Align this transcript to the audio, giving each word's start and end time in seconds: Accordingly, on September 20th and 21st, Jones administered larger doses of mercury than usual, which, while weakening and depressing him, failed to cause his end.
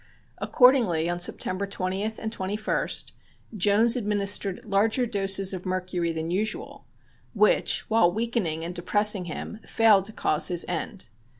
Accordingly, 0.39 1.07
on 1.07 1.19
September 1.19 1.67
20th 1.67 2.17
and 2.17 2.35
21st, 2.35 3.11
Jones 3.55 3.95
administered 3.95 4.65
larger 4.65 5.05
doses 5.05 5.53
of 5.53 5.63
mercury 5.63 6.11
than 6.11 6.31
usual, 6.31 6.87
which, 7.35 7.81
while 7.87 8.11
weakening 8.11 8.65
and 8.65 8.73
depressing 8.73 9.25
him, 9.25 9.59
failed 9.63 10.05
to 10.05 10.11
cause 10.13 10.47
his 10.47 10.65
end. 10.67 11.09